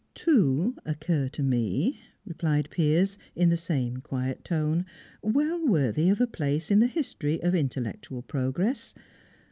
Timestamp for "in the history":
6.71-7.39